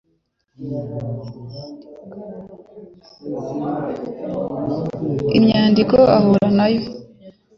Imyandiko 5.37 5.97
ahura 6.17 6.47
na 6.57 6.67
yo, 6.73 6.83